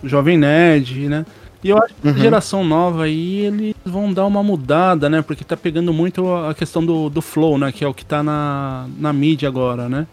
o 0.02 0.08
Jovem 0.08 0.38
Nerd, 0.38 1.08
né? 1.08 1.26
E 1.64 1.70
eu 1.70 1.78
acho 1.78 1.94
que 1.94 2.06
Uhum. 2.08 2.14
a 2.14 2.18
geração 2.18 2.62
nova 2.62 3.04
aí, 3.04 3.40
eles 3.46 3.74
vão 3.84 4.12
dar 4.12 4.26
uma 4.26 4.42
mudada, 4.42 5.08
né? 5.08 5.22
Porque 5.22 5.42
tá 5.42 5.56
pegando 5.56 5.92
muito 5.94 6.30
a 6.32 6.52
questão 6.54 6.84
do, 6.84 7.08
do 7.08 7.22
flow, 7.22 7.56
né? 7.56 7.72
Que 7.72 7.82
é 7.82 7.88
o 7.88 7.94
que 7.94 8.04
tá 8.04 8.22
na, 8.22 8.86
na 8.98 9.12
mídia 9.12 9.48
agora, 9.48 9.88
né? 9.88 10.06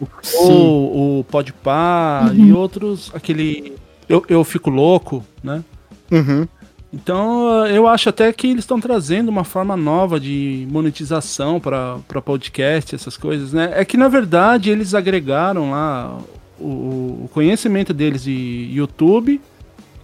O 0.00 0.06
flow, 0.22 1.18
o 1.20 1.24
Podpah 1.24 2.30
Uhum. 2.32 2.46
e 2.46 2.52
outros, 2.52 3.10
aquele... 3.14 3.74
Eu, 4.08 4.24
eu 4.28 4.44
Fico 4.44 4.70
Louco, 4.70 5.24
né? 5.42 5.62
Uhum. 6.10 6.46
Então, 6.92 7.66
eu 7.66 7.86
acho 7.88 8.08
até 8.10 8.30
que 8.32 8.46
eles 8.48 8.64
estão 8.64 8.78
trazendo 8.78 9.28
uma 9.30 9.44
forma 9.44 9.76
nova 9.76 10.20
de 10.20 10.68
monetização 10.70 11.58
para 11.58 11.98
podcast, 12.22 12.94
essas 12.94 13.16
coisas, 13.16 13.52
né? 13.52 13.72
É 13.74 13.84
que, 13.84 13.96
na 13.96 14.08
verdade, 14.08 14.68
eles 14.70 14.94
agregaram 14.94 15.70
lá 15.70 16.18
o, 16.60 17.24
o 17.24 17.30
conhecimento 17.32 17.94
deles 17.94 18.24
de 18.24 18.68
YouTube 18.72 19.40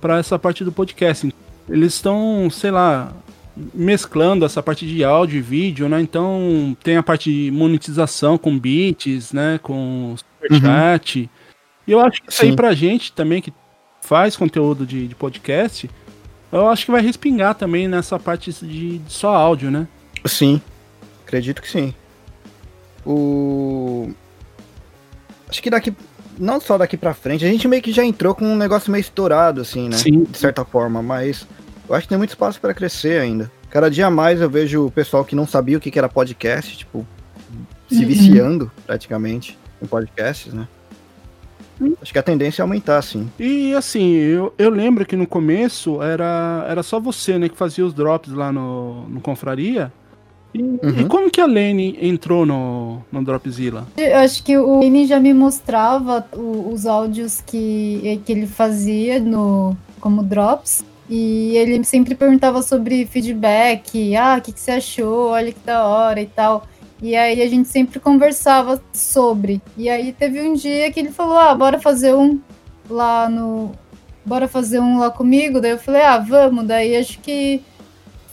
para 0.01 0.19
essa 0.19 0.39
parte 0.39 0.65
do 0.65 0.73
podcast. 0.73 1.33
Eles 1.69 1.95
estão, 1.95 2.49
sei 2.51 2.71
lá, 2.71 3.13
mesclando 3.75 4.45
essa 4.45 4.63
parte 4.63 4.87
de 4.87 5.05
áudio 5.05 5.39
e 5.39 5.43
vídeo, 5.43 5.89
né? 5.89 6.01
Então, 6.01 6.77
tem 6.83 6.97
a 6.97 7.03
parte 7.03 7.33
de 7.33 7.51
monetização 7.51 8.39
com 8.39 8.59
bits, 8.59 9.33
né? 9.33 9.59
Com 9.63 10.15
superchat. 10.17 11.21
Uhum. 11.21 11.29
E 11.87 11.93
eu 11.93 12.01
acho 12.01 12.23
que 12.23 12.31
isso 12.31 12.41
Sim. 12.41 12.51
aí 12.51 12.57
pra 12.57 12.75
gente 12.75 13.13
também, 13.13 13.41
que 13.41 13.53
faz 14.01 14.37
conteúdo 14.37 14.87
de, 14.87 15.09
de 15.09 15.15
podcast 15.15 15.89
eu 16.51 16.69
acho 16.69 16.87
que 16.87 16.91
vai 16.91 17.03
respingar 17.03 17.55
também 17.55 17.87
nessa 17.87 18.19
parte 18.19 18.53
de, 18.53 18.99
de 18.99 19.13
só 19.13 19.35
áudio, 19.35 19.71
né? 19.71 19.87
Sim, 20.25 20.61
acredito 21.25 21.61
que 21.61 21.69
sim. 21.69 21.95
O. 23.05 24.11
Acho 25.49 25.63
que 25.63 25.71
daqui. 25.71 25.95
Não 26.39 26.61
só 26.61 26.79
daqui 26.79 26.97
pra 26.97 27.15
frente, 27.15 27.45
a 27.45 27.49
gente 27.49 27.67
meio 27.67 27.83
que 27.83 27.93
já 27.93 28.05
entrou 28.05 28.35
com 28.35 28.45
um 28.45 28.57
negócio 28.57 28.91
meio 28.91 29.01
estourado, 29.01 29.61
assim, 29.61 29.89
né? 29.89 29.97
Sim. 29.97 30.25
De 30.25 30.39
certa 30.39 30.65
forma, 30.65 31.03
mas 31.03 31.47
eu 31.89 31.95
acho 31.95 32.05
que 32.05 32.09
tem 32.09 32.19
muito 32.19 32.31
espaço 32.31 32.61
para 32.61 32.75
crescer 32.75 33.21
ainda. 33.21 33.51
Cada 33.71 33.91
dia 33.91 34.11
mais 34.11 34.41
eu 34.41 34.49
vejo 34.49 34.87
o 34.87 34.91
pessoal 34.91 35.25
que 35.25 35.37
não 35.37 35.47
sabia 35.47 35.77
o 35.77 35.81
que 35.81 35.99
era 35.99 36.09
podcast, 36.09 36.77
tipo, 36.77 37.07
se 37.89 38.01
uhum. 38.01 38.07
viciando 38.07 38.73
praticamente 38.87 39.59
em 39.83 39.87
podcasts, 39.87 40.53
né? 40.53 40.67
Acho 42.03 42.13
que 42.13 42.19
a 42.19 42.23
tendência 42.23 42.61
é 42.61 42.65
aumentar, 42.65 43.01
sim. 43.03 43.31
E 43.39 43.73
assim, 43.75 44.15
eu, 44.15 44.53
eu 44.59 44.69
lembro 44.69 45.07
que 45.07 45.15
no 45.15 45.27
começo 45.27 46.03
era, 46.03 46.67
era 46.69 46.83
só 46.83 46.99
você, 46.99 47.39
né, 47.39 47.49
que 47.49 47.57
fazia 47.57 47.87
os 47.87 47.95
drops 47.95 48.33
lá 48.33 48.51
no, 48.51 49.09
no 49.09 49.21
Confraria. 49.21 49.93
E, 50.55 50.63
uhum. 50.63 51.01
e 51.01 51.05
como 51.05 51.31
que 51.31 51.41
a 51.41 51.47
Lene 51.47 51.99
entrou 52.01 52.47
no, 52.47 53.03
no 53.13 53.23
Dropzilla? 53.23 53.87
Eu 53.97 54.19
acho 54.19 54.43
que 54.43 54.57
o 54.57 54.81
Lene 54.81 55.07
já 55.07 55.21
me 55.21 55.35
mostrava 55.35 56.27
o, 56.35 56.73
os 56.73 56.87
áudios 56.87 57.41
que, 57.41 58.21
que 58.25 58.33
ele 58.33 58.47
fazia 58.47 59.21
no, 59.21 59.77
como 60.01 60.23
drops. 60.23 60.85
E 61.11 61.57
ele 61.57 61.83
sempre 61.85 62.15
perguntava 62.15 62.61
sobre 62.63 63.07
feedback. 63.07 64.15
Ah, 64.15 64.37
o 64.39 64.43
que, 64.43 64.53
que 64.53 64.61
você 64.61 64.73
achou? 64.73 65.29
Olha 65.31 65.53
que 65.53 65.61
da 65.61 65.87
hora 65.87 66.21
e 66.21 66.27
tal. 66.27 66.67
E 67.01 67.17
aí 67.17 67.41
a 67.41 67.49
gente 67.49 67.69
sempre 67.69 67.99
conversava 68.01 68.83
sobre. 68.93 69.63
E 69.77 69.89
aí 69.89 70.13
teve 70.13 70.43
um 70.43 70.53
dia 70.55 70.91
que 70.93 71.01
ele 71.01 71.11
falou: 71.11 71.39
"Ah, 71.39 71.55
bora 71.55 71.81
fazer 71.81 72.15
um 72.15 72.41
lá 72.91 73.29
no 73.29 73.73
bora 74.25 74.47
fazer 74.49 74.81
um 74.81 74.99
lá 74.99 75.11
comigo". 75.11 75.61
Daí 75.61 75.71
eu 75.71 75.79
falei: 75.79 76.03
"Ah, 76.03 76.19
vamos". 76.19 76.67
Daí 76.67 76.97
acho 76.97 77.19
que 77.21 77.63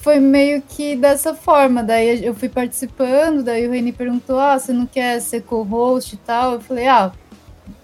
foi 0.05 0.19
meio 0.19 0.62
que 0.62 0.95
dessa 0.95 1.33
forma. 1.33 1.83
Daí 1.83 2.24
eu 2.24 2.35
fui 2.35 2.47
participando, 2.47 3.41
daí 3.41 3.67
o 3.67 3.71
Reni 3.71 3.91
perguntou: 3.91 4.39
"Ah, 4.39 4.59
você 4.59 4.71
não 4.71 4.85
quer 4.85 5.19
ser 5.19 5.41
co-host 5.41 6.13
e 6.13 6.17
tal?". 6.19 6.53
Eu 6.53 6.62
falei: 6.62 6.88
"Ah, 6.88 7.12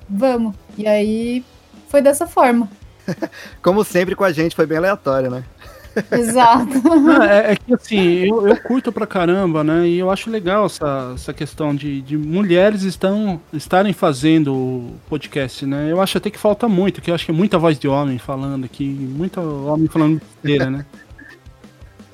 vamos". 0.08 0.54
E 0.78 0.86
aí 0.86 1.44
foi 1.90 2.00
dessa 2.00 2.28
forma. 2.28 2.70
Como 3.60 3.84
sempre 3.84 4.16
com 4.16 4.24
a 4.24 4.32
gente, 4.32 4.56
foi 4.56 4.68
bem 4.68 4.78
aleatório, 4.78 5.32
né? 5.32 5.44
Exato. 6.14 6.72
é, 7.24 7.54
é, 7.54 7.56
que 7.56 7.74
assim, 7.74 8.28
eu, 8.28 8.48
eu 8.48 8.56
curto 8.56 8.92
pra 8.92 9.08
caramba, 9.08 9.64
né? 9.64 9.88
E 9.88 9.98
eu 9.98 10.12
acho 10.12 10.30
legal 10.30 10.68
essa, 10.68 11.14
essa 11.16 11.34
questão 11.34 11.76
de, 11.76 12.04
de 12.04 12.16
mulheres 12.16 12.84
estão, 12.84 13.42
estarem 13.52 13.94
fazendo 13.94 14.92
podcast, 15.10 15.66
né? 15.66 15.92
Eu 15.92 16.00
acho 16.00 16.20
até 16.20 16.30
que 16.30 16.38
falta 16.38 16.70
muito, 16.70 17.02
que 17.02 17.10
eu 17.10 17.16
acho 17.16 17.26
que 17.26 17.32
é 17.32 17.34
muita 17.34 17.58
voz 17.58 17.80
de 17.80 17.88
homem 17.88 18.20
falando 18.20 18.64
aqui, 18.64 18.86
muita 18.86 19.42
homem 19.42 19.88
falando 19.88 20.22
besteira, 20.22 20.70
né? 20.70 20.86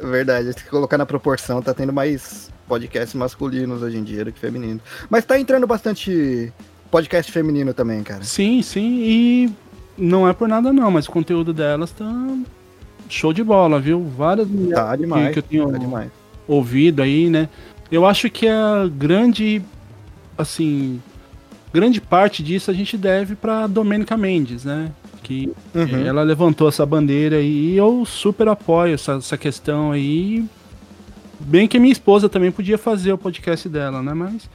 Verdade, 0.02 0.54
tem 0.54 0.64
que 0.64 0.70
colocar 0.70 0.98
na 0.98 1.06
proporção, 1.06 1.62
tá 1.62 1.74
tendo 1.74 1.92
mais 1.92 2.52
podcasts 2.68 3.16
masculinos 3.16 3.82
hoje 3.82 3.98
em 3.98 4.04
dia 4.04 4.26
do 4.26 4.32
que 4.32 4.40
femininos. 4.40 4.82
Mas 5.10 5.26
tá 5.26 5.40
entrando 5.40 5.66
bastante 5.66 6.54
podcast 6.92 7.32
feminino 7.32 7.74
também, 7.74 8.04
cara. 8.04 8.24
Sim, 8.24 8.62
sim, 8.62 9.02
e 9.04 9.50
não 9.98 10.28
é 10.28 10.34
por 10.34 10.48
nada 10.48 10.72
não, 10.72 10.92
mas 10.92 11.08
o 11.08 11.12
conteúdo 11.12 11.54
delas 11.54 11.92
tá 11.92 12.06
show 13.10 13.34
de 13.34 13.44
bola, 13.44 13.80
viu? 13.80 14.04
Várias 14.04 14.48
tá 14.74 14.96
demais, 14.96 15.34
que 15.34 15.40
eu 15.40 15.44
tenho 15.44 15.72
tá 15.72 16.08
ouvido 16.48 17.02
aí, 17.02 17.30
né? 17.30 17.50
Eu 17.92 18.06
acho 18.06 18.30
que 18.30 18.48
a 18.48 18.88
grande, 18.88 19.62
assim, 20.38 21.02
grande 21.74 22.02
parte 22.02 22.44
disso 22.44 22.70
a 22.70 22.74
gente 22.74 22.98
deve 22.98 23.36
para 23.36 23.66
Domênica 23.66 24.18
Mendes, 24.18 24.66
né? 24.66 24.92
Que 25.28 25.52
uhum. 25.76 26.06
ela 26.06 26.24
levantou 26.24 26.70
essa 26.70 26.86
bandeira 26.86 27.42
e 27.42 27.76
eu 27.76 28.06
super 28.06 28.48
apoio 28.48 28.94
essa, 28.94 29.14
essa 29.14 29.38
questão 29.38 29.92
aí. 29.92 30.46
Bem 31.40 31.68
que 31.68 31.78
minha 31.80 31.92
esposa 31.92 32.30
também 32.30 32.52
podia 32.52 32.78
fazer 32.78 33.12
o 33.12 33.18
podcast 33.18 33.68
dela, 33.68 34.02
né? 34.02 34.14
Mas 34.14 34.50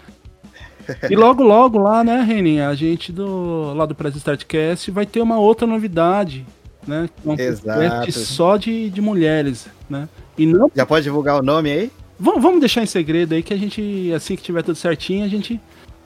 e 1.10 1.14
logo, 1.14 1.42
logo 1.42 1.78
lá, 1.78 2.02
né, 2.02 2.22
Renin, 2.22 2.60
a 2.60 2.74
gente 2.74 3.12
do 3.12 3.72
lá 3.74 3.86
do 3.86 3.94
Press 3.94 4.16
Startcast 4.16 4.90
vai 4.90 5.06
ter 5.06 5.20
uma 5.20 5.38
outra 5.38 5.66
novidade 5.66 6.44
né? 6.86 7.08
Um 7.24 7.34
Exato. 7.34 8.12
só 8.12 8.56
de, 8.56 8.90
de 8.90 9.00
mulheres, 9.00 9.68
né? 9.88 10.08
E 10.36 10.46
não... 10.46 10.70
Já 10.74 10.86
pode 10.86 11.04
divulgar 11.04 11.38
o 11.38 11.42
nome 11.42 11.70
aí? 11.70 11.90
Vamos, 12.18 12.42
vamos 12.42 12.60
deixar 12.60 12.82
em 12.82 12.86
segredo 12.86 13.34
aí 13.34 13.42
que 13.42 13.54
a 13.54 13.56
gente, 13.56 14.12
assim 14.14 14.36
que 14.36 14.42
tiver 14.42 14.62
tudo 14.62 14.76
certinho, 14.76 15.24
a 15.24 15.28
gente. 15.28 15.60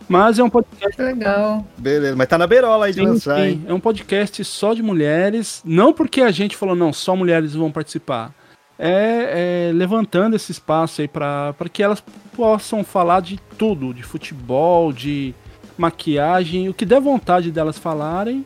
Mas 0.08 0.38
é 0.38 0.42
um 0.42 0.50
podcast. 0.50 1.00
Legal. 1.00 1.66
Beleza, 1.76 2.16
mas 2.16 2.28
tá 2.28 2.38
na 2.38 2.46
beirola 2.46 2.86
aí 2.86 2.92
de 2.92 3.00
sim, 3.00 3.06
lançar, 3.06 3.40
sim. 3.40 3.64
É 3.66 3.75
um 3.75 3.80
podcast 3.80 4.44
só 4.44 4.72
de 4.72 4.82
mulheres. 4.82 5.62
Não 5.64 5.92
porque 5.92 6.22
a 6.22 6.30
gente 6.30 6.56
falou, 6.56 6.76
não, 6.76 6.92
só 6.92 7.16
mulheres 7.16 7.54
vão 7.54 7.72
participar. 7.72 8.32
É, 8.78 9.68
é 9.68 9.72
levantando 9.72 10.36
esse 10.36 10.52
espaço 10.52 11.00
aí 11.00 11.08
para 11.08 11.54
que 11.72 11.82
elas 11.82 12.02
possam 12.34 12.84
falar 12.84 13.20
de 13.20 13.40
tudo, 13.58 13.92
de 13.92 14.02
futebol, 14.02 14.92
de 14.92 15.34
maquiagem, 15.78 16.68
o 16.68 16.75
que 16.75 16.84
der 16.84 17.00
vontade 17.00 17.50
delas 17.50 17.78
falarem 17.78 18.44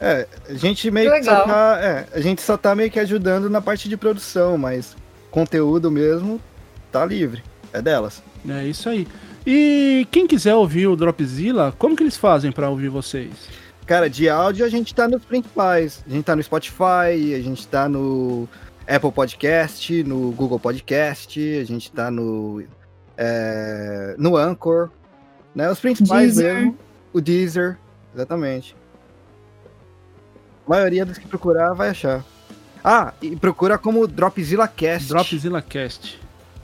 é, 0.00 0.26
a 0.48 0.54
gente 0.54 0.90
meio 0.90 1.12
que, 1.12 1.18
que 1.18 1.24
só 1.26 1.44
tá, 1.44 1.78
é, 1.82 2.06
a 2.14 2.20
gente 2.20 2.40
só 2.40 2.56
tá 2.56 2.74
meio 2.74 2.90
que 2.90 2.98
ajudando 2.98 3.50
na 3.50 3.60
parte 3.60 3.86
de 3.86 3.98
produção, 3.98 4.56
mas 4.56 4.96
conteúdo 5.30 5.90
mesmo 5.90 6.40
tá 6.90 7.04
livre, 7.04 7.42
é 7.70 7.82
delas. 7.82 8.22
É 8.48 8.64
isso 8.64 8.88
aí. 8.88 9.06
E 9.46 10.06
quem 10.10 10.26
quiser 10.26 10.54
ouvir 10.54 10.86
o 10.86 10.96
Dropzilla, 10.96 11.74
como 11.78 11.96
que 11.96 12.02
eles 12.02 12.16
fazem 12.16 12.52
para 12.52 12.68
ouvir 12.68 12.88
vocês? 12.88 13.32
Cara, 13.86 14.08
de 14.08 14.28
áudio 14.28 14.64
a 14.64 14.68
gente 14.68 14.94
tá 14.94 15.08
nos 15.08 15.24
principais. 15.24 16.04
A 16.06 16.10
gente 16.10 16.24
tá 16.24 16.36
no 16.36 16.42
Spotify, 16.42 17.34
a 17.34 17.40
gente 17.40 17.66
tá 17.66 17.88
no 17.88 18.48
Apple 18.86 19.12
Podcast, 19.12 20.02
no 20.04 20.30
Google 20.32 20.60
Podcast, 20.60 21.40
a 21.58 21.64
gente 21.64 21.90
tá 21.90 22.10
no 22.10 22.62
é, 23.16 24.14
no 24.18 24.36
Anchor, 24.36 24.90
né? 25.54 25.70
Os 25.70 25.80
principais 25.80 26.36
Deezer. 26.36 26.54
mesmo. 26.54 26.78
O 27.12 27.20
Deezer, 27.20 27.78
exatamente. 28.14 28.76
A 30.66 30.70
maioria 30.70 31.04
dos 31.04 31.18
que 31.18 31.26
procurar 31.26 31.72
vai 31.74 31.90
achar. 31.90 32.24
Ah, 32.82 33.12
e 33.20 33.36
procura 33.36 33.76
como 33.76 34.06
Dropzilla 34.06 34.68
Cast. 34.68 35.08
Dropzilla 35.08 35.60
Cast. 35.60 36.20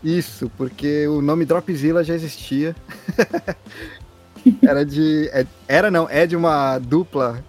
Isso, 0.06 0.48
porque 0.56 1.04
o 1.08 1.20
nome 1.20 1.44
Dropzilla 1.44 2.04
já 2.04 2.14
existia. 2.14 2.76
era 4.62 4.86
de. 4.86 5.28
É, 5.32 5.44
era 5.66 5.90
não, 5.90 6.08
é 6.08 6.24
de 6.28 6.36
uma 6.36 6.78
dupla 6.78 7.42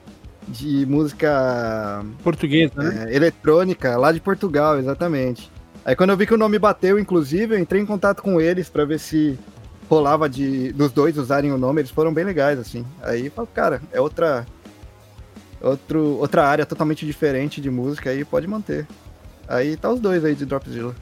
de 0.47 0.83
música. 0.87 2.03
Portuguesa, 2.23 2.81
né? 2.81 3.11
É, 3.11 3.15
eletrônica, 3.15 3.95
lá 3.95 4.11
de 4.11 4.19
Portugal, 4.19 4.79
exatamente. 4.79 5.51
Aí 5.85 5.95
quando 5.95 6.09
eu 6.09 6.17
vi 6.17 6.25
que 6.25 6.33
o 6.33 6.37
nome 6.37 6.57
bateu, 6.57 6.97
inclusive, 6.97 7.53
eu 7.53 7.59
entrei 7.59 7.79
em 7.79 7.85
contato 7.85 8.23
com 8.23 8.41
eles 8.41 8.69
para 8.69 8.85
ver 8.85 8.99
se 8.99 9.37
rolava 9.87 10.27
de 10.27 10.71
dos 10.73 10.91
dois 10.91 11.15
usarem 11.15 11.51
o 11.51 11.59
nome, 11.59 11.81
eles 11.81 11.91
foram 11.91 12.11
bem 12.11 12.25
legais, 12.25 12.57
assim. 12.57 12.83
Aí, 13.03 13.31
cara, 13.53 13.83
é 13.91 14.01
outra 14.01 14.47
outro, 15.61 16.17
outra 16.17 16.47
área 16.47 16.65
totalmente 16.65 17.05
diferente 17.05 17.61
de 17.61 17.69
música 17.69 18.09
aí, 18.09 18.25
pode 18.25 18.47
manter. 18.47 18.87
Aí 19.47 19.77
tá 19.77 19.91
os 19.91 19.99
dois 19.99 20.25
aí 20.25 20.33
de 20.33 20.43
Dropzilla. 20.43 20.95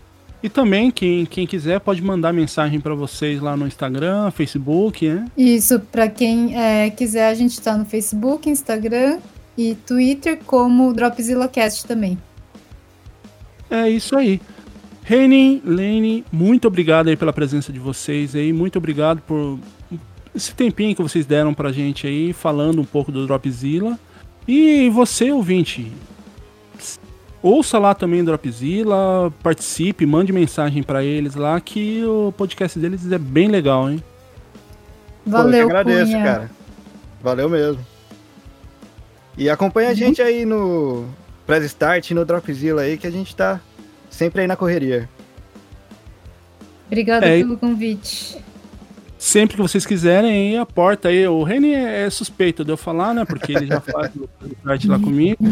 E 0.45 0.49
também, 0.49 0.91
quem, 0.91 1.25
quem 1.25 1.47
quiser 1.47 1.79
pode 1.79 2.03
mandar 2.03 2.31
mensagem 2.31 2.79
para 2.79 2.93
vocês 2.93 3.41
lá 3.41 3.57
no 3.57 3.65
Instagram, 3.65 4.29
Facebook, 4.29 5.09
né? 5.09 5.25
Isso, 5.35 5.79
para 5.79 6.07
quem 6.07 6.55
é, 6.55 6.87
quiser, 6.91 7.29
a 7.29 7.33
gente 7.33 7.59
tá 7.59 7.75
no 7.75 7.83
Facebook, 7.83 8.47
Instagram 8.47 9.17
e 9.57 9.73
Twitter 9.73 10.37
como 10.45 10.93
DropzillaCast 10.93 11.87
também. 11.87 12.15
É 13.71 13.89
isso 13.89 14.15
aí. 14.15 14.39
Renin, 15.01 15.63
Lene, 15.65 16.23
muito 16.31 16.67
obrigado 16.67 17.07
aí 17.07 17.17
pela 17.17 17.33
presença 17.33 17.73
de 17.73 17.79
vocês 17.79 18.35
aí, 18.35 18.53
muito 18.53 18.77
obrigado 18.77 19.21
por 19.21 19.57
esse 20.35 20.53
tempinho 20.53 20.95
que 20.95 21.01
vocês 21.01 21.25
deram 21.25 21.55
pra 21.55 21.71
gente 21.71 22.05
aí, 22.05 22.33
falando 22.33 22.79
um 22.79 22.85
pouco 22.85 23.11
do 23.11 23.25
Dropzilla. 23.25 23.99
E 24.47 24.91
você, 24.91 25.31
ouvinte, 25.31 25.91
ouça 27.45 27.77
lá 27.77 27.93
também 27.93 28.21
o 28.21 28.25
Dropzilla, 28.25 29.31
participe, 29.43 30.05
mande 30.05 30.33
mensagem 30.33 30.81
para 30.81 31.03
eles 31.03 31.35
lá 31.35 31.59
que 31.61 32.03
o 32.03 32.33
podcast 32.35 32.77
deles 32.79 33.11
é 33.11 33.17
bem 33.19 33.47
legal, 33.47 33.89
hein? 33.89 34.03
Valeu, 35.25 35.51
Pô, 35.67 35.73
eu 35.73 35.77
agradeço, 35.77 36.11
Cunha. 36.11 36.23
cara. 36.23 36.51
Valeu 37.21 37.49
mesmo. 37.49 37.85
E 39.37 39.49
acompanha 39.49 39.89
a 39.89 39.91
uhum. 39.91 39.97
gente 39.97 40.21
aí 40.21 40.45
no, 40.45 41.05
Press 41.45 41.65
Start 41.65 42.11
no 42.11 42.25
Dropzilla 42.25 42.81
aí, 42.81 42.97
que 42.97 43.05
a 43.05 43.11
gente 43.11 43.35
tá 43.35 43.59
sempre 44.09 44.41
aí 44.41 44.47
na 44.47 44.55
correria. 44.55 45.07
Obrigada 46.87 47.27
É, 47.27 47.39
pelo 47.39 47.57
convite. 47.57 48.37
Sempre 49.17 49.55
que 49.55 49.61
vocês 49.61 49.85
quiserem, 49.85 50.31
aí 50.31 50.57
a 50.57 50.65
porta 50.65 51.09
aí. 51.09 51.27
O 51.27 51.43
Reni 51.43 51.73
é 51.73 52.09
suspeito 52.09 52.63
de 52.63 52.71
eu 52.71 52.77
falar, 52.77 53.13
né? 53.13 53.25
Porque 53.25 53.53
ele 53.53 53.65
já 53.65 53.81
faz 53.81 54.15
o 54.15 54.29
parte 54.63 54.87
lá 54.87 54.99
comigo. 54.99 55.43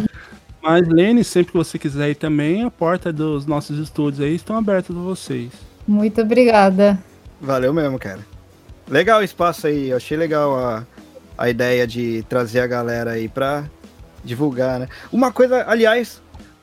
Mas, 0.63 0.87
Lene, 0.87 1.25
sempre 1.25 1.51
que 1.51 1.57
você 1.57 1.77
quiser 1.77 2.09
ir 2.11 2.15
também, 2.15 2.63
a 2.63 2.71
porta 2.71 3.11
dos 3.11 3.45
nossos 3.45 3.77
estúdios 3.77 4.21
aí 4.25 4.33
estão 4.33 4.55
abertas 4.55 4.95
para 4.95 5.03
vocês. 5.03 5.51
Muito 5.85 6.21
obrigada. 6.21 6.97
Valeu 7.41 7.73
mesmo, 7.73 7.99
cara. 7.99 8.21
Legal 8.87 9.19
o 9.19 9.23
espaço 9.23 9.67
aí, 9.67 9.89
eu 9.89 9.97
achei 9.97 10.15
legal 10.15 10.57
a, 10.57 10.87
a 11.37 11.49
ideia 11.49 11.85
de 11.85 12.23
trazer 12.29 12.61
a 12.61 12.67
galera 12.67 13.11
aí 13.11 13.27
pra 13.27 13.65
divulgar, 14.23 14.79
né? 14.79 14.87
Uma 15.11 15.33
coisa, 15.33 15.65
aliás, 15.67 16.21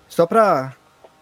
só 0.09 0.25
pra, 0.27 0.73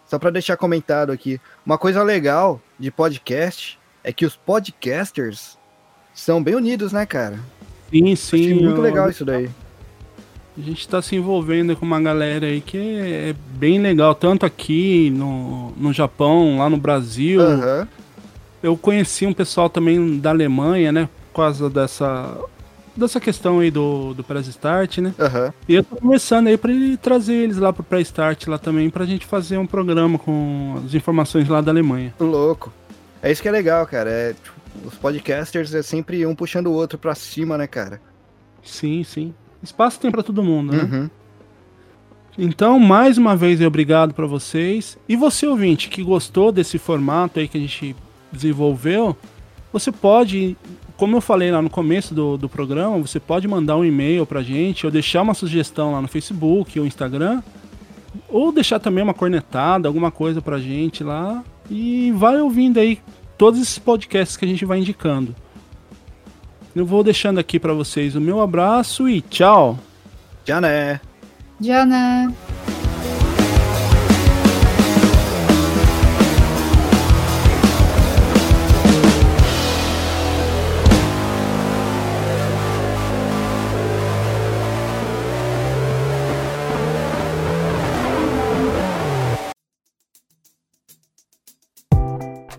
só 0.08 0.16
pra 0.16 0.30
deixar 0.30 0.56
comentado 0.56 1.10
aqui, 1.10 1.40
uma 1.66 1.76
coisa 1.78 2.00
legal 2.04 2.60
de 2.78 2.92
podcast 2.92 3.76
é 4.04 4.12
que 4.12 4.24
os 4.24 4.36
podcasters 4.36 5.58
são 6.14 6.40
bem 6.40 6.54
unidos, 6.54 6.92
né, 6.92 7.04
cara? 7.04 7.40
Sim, 7.90 8.12
Achei 8.12 8.44
sim. 8.44 8.54
muito 8.54 8.76
eu- 8.78 8.82
legal 8.82 9.10
isso 9.10 9.24
daí. 9.24 9.50
A 10.58 10.60
gente 10.60 10.88
tá 10.88 11.00
se 11.00 11.14
envolvendo 11.14 11.76
com 11.76 11.86
uma 11.86 12.00
galera 12.00 12.46
aí 12.46 12.60
que 12.60 12.76
é, 12.76 13.30
é 13.30 13.34
bem 13.52 13.78
legal, 13.78 14.12
tanto 14.12 14.44
aqui 14.44 15.08
no, 15.10 15.70
no 15.76 15.92
Japão, 15.92 16.58
lá 16.58 16.68
no 16.68 16.76
Brasil. 16.76 17.40
Aham. 17.40 17.86
Eu 18.60 18.76
conheci 18.76 19.24
um 19.24 19.32
pessoal 19.32 19.70
também 19.70 20.18
da 20.18 20.30
Alemanha, 20.30 20.90
né? 20.90 21.08
Por 21.32 21.42
causa 21.42 21.70
dessa, 21.70 22.36
dessa 22.96 23.20
questão 23.20 23.60
aí 23.60 23.70
do, 23.70 24.12
do 24.14 24.24
Press 24.24 24.48
Start, 24.48 24.98
né? 24.98 25.14
Aham. 25.16 25.54
E 25.68 25.76
eu 25.76 25.84
tô 25.84 25.94
conversando 25.94 26.48
aí 26.48 26.58
pra 26.58 26.72
ele 26.72 26.96
trazer 26.96 27.34
eles 27.34 27.56
lá 27.56 27.72
pro 27.72 27.84
Press 27.84 28.08
Start 28.08 28.48
lá 28.48 28.58
também, 28.58 28.90
pra 28.90 29.06
gente 29.06 29.26
fazer 29.26 29.58
um 29.58 29.66
programa 29.66 30.18
com 30.18 30.82
as 30.84 30.92
informações 30.92 31.48
lá 31.48 31.60
da 31.60 31.70
Alemanha. 31.70 32.12
Louco. 32.18 32.72
É 33.22 33.30
isso 33.30 33.40
que 33.40 33.48
é 33.48 33.52
legal, 33.52 33.86
cara. 33.86 34.10
É, 34.10 34.32
tipo, 34.32 34.58
os 34.84 34.94
podcasters 34.96 35.72
é 35.72 35.82
sempre 35.82 36.26
um 36.26 36.34
puxando 36.34 36.66
o 36.66 36.72
outro 36.72 36.98
pra 36.98 37.14
cima, 37.14 37.56
né, 37.56 37.68
cara? 37.68 38.00
Sim, 38.64 39.04
sim. 39.04 39.32
Espaço 39.62 40.00
tem 40.00 40.10
pra 40.10 40.22
todo 40.22 40.42
mundo, 40.42 40.72
né? 40.72 40.82
Uhum. 40.82 41.10
Então, 42.38 42.78
mais 42.78 43.18
uma 43.18 43.34
vez, 43.34 43.60
obrigado 43.60 44.14
pra 44.14 44.26
vocês. 44.26 44.96
E 45.08 45.16
você, 45.16 45.46
ouvinte, 45.46 45.88
que 45.88 46.02
gostou 46.04 46.52
desse 46.52 46.78
formato 46.78 47.40
aí 47.40 47.48
que 47.48 47.58
a 47.58 47.60
gente 47.60 47.96
desenvolveu, 48.30 49.16
você 49.72 49.90
pode, 49.90 50.56
como 50.96 51.16
eu 51.16 51.20
falei 51.20 51.50
lá 51.50 51.60
no 51.60 51.68
começo 51.68 52.14
do, 52.14 52.36
do 52.36 52.48
programa, 52.48 52.96
você 52.98 53.18
pode 53.18 53.48
mandar 53.48 53.76
um 53.76 53.84
e-mail 53.84 54.24
pra 54.24 54.40
gente 54.40 54.86
ou 54.86 54.92
deixar 54.92 55.22
uma 55.22 55.34
sugestão 55.34 55.92
lá 55.92 56.00
no 56.00 56.06
Facebook 56.06 56.78
ou 56.78 56.86
Instagram. 56.86 57.42
Ou 58.28 58.52
deixar 58.52 58.78
também 58.78 59.02
uma 59.02 59.14
cornetada, 59.14 59.88
alguma 59.88 60.10
coisa 60.10 60.40
pra 60.40 60.58
gente 60.58 61.02
lá. 61.02 61.42
E 61.68 62.12
vai 62.12 62.40
ouvindo 62.40 62.78
aí 62.78 63.00
todos 63.36 63.60
esses 63.60 63.78
podcasts 63.78 64.36
que 64.36 64.44
a 64.44 64.48
gente 64.48 64.64
vai 64.64 64.78
indicando. 64.78 65.34
Eu 66.78 66.86
vou 66.86 67.02
deixando 67.02 67.40
aqui 67.40 67.58
pra 67.58 67.72
vocês 67.72 68.14
o 68.14 68.20
meu 68.20 68.40
abraço 68.40 69.08
e 69.08 69.20
tchau! 69.20 69.76
Já 70.44 70.60
né? 70.60 71.00
Jana. 71.60 72.32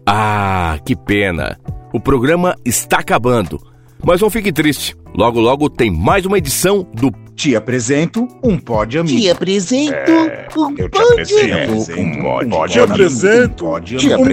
Ah, 0.06 0.78
que 0.84 0.94
pena. 0.94 1.58
O 1.94 2.02
programa 2.02 2.58
está 2.66 2.98
acabando. 3.00 3.69
Mas 4.04 4.22
não 4.22 4.30
fique 4.30 4.52
triste. 4.52 4.96
Logo, 5.14 5.40
logo 5.40 5.70
tem 5.70 5.92
mais 5.92 6.26
uma 6.26 6.38
edição 6.38 6.88
do 6.94 7.12
Te 7.36 7.56
apresento 7.56 8.28
um 8.44 8.58
pod 8.58 8.98
amigo. 8.98 9.20
Te 9.20 9.30
apresento 9.30 10.12
um 10.58 10.76
Eu 10.78 10.90
te 10.90 11.00
apresento 11.00 12.00
um 12.00 12.22
pod, 12.22 12.50
Te 12.68 12.80
amigo. 12.80 12.94
apresento. 12.94 13.66
Um 13.66 13.78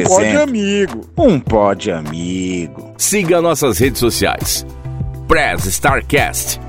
pod 0.04 0.36
amigo. 0.36 0.42
amigo. 0.42 1.00
Um 1.16 1.40
pod 1.40 1.90
amigo. 1.90 2.92
Siga 2.98 3.40
nossas 3.40 3.78
redes 3.78 3.98
sociais. 3.98 4.66
Press 5.28 5.66
Starcast 5.66 6.60